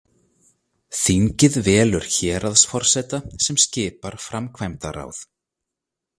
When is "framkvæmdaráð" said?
4.27-5.23